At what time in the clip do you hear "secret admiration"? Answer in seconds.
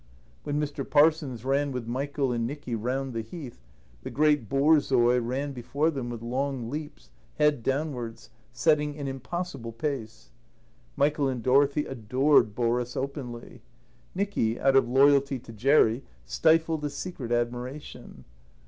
16.89-18.25